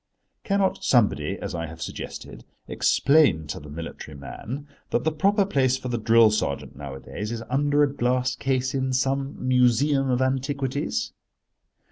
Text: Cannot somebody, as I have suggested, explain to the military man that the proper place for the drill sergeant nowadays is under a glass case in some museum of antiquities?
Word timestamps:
Cannot 0.43 0.83
somebody, 0.83 1.37
as 1.37 1.53
I 1.53 1.67
have 1.67 1.79
suggested, 1.79 2.43
explain 2.67 3.45
to 3.45 3.59
the 3.59 3.69
military 3.69 4.17
man 4.17 4.67
that 4.89 5.03
the 5.03 5.11
proper 5.11 5.45
place 5.45 5.77
for 5.77 5.89
the 5.89 5.99
drill 5.99 6.31
sergeant 6.31 6.75
nowadays 6.75 7.31
is 7.31 7.43
under 7.51 7.83
a 7.83 7.93
glass 7.93 8.35
case 8.35 8.73
in 8.73 8.93
some 8.93 9.35
museum 9.47 10.09
of 10.09 10.19
antiquities? 10.19 11.13